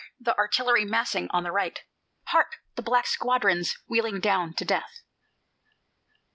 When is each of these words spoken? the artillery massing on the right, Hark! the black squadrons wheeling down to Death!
the 0.19 0.35
artillery 0.35 0.83
massing 0.83 1.27
on 1.29 1.43
the 1.43 1.51
right, 1.51 1.81
Hark! 2.29 2.55
the 2.73 2.81
black 2.81 3.05
squadrons 3.05 3.77
wheeling 3.87 4.19
down 4.19 4.51
to 4.55 4.65
Death! 4.65 5.03